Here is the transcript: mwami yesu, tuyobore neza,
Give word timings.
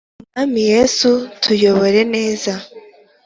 mwami 0.31 0.61
yesu, 0.71 1.09
tuyobore 1.41 2.01
neza, 2.13 2.53